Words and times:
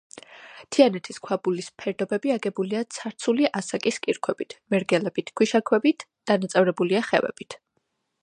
თიანეთის 0.75 1.19
ქვაბულის 1.27 1.67
ფერდობები 1.81 2.33
აგებულია 2.35 2.81
ცარცული 2.95 3.45
ასაკის 3.61 4.01
კირქვებით, 4.07 4.57
მერგელებით, 4.75 5.29
ქვიშაქვებით, 5.41 6.07
დანაწევრებულია 6.31 7.05
ხევებით. 7.11 7.59